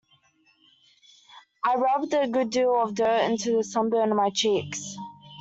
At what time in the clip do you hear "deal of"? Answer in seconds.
2.49-2.95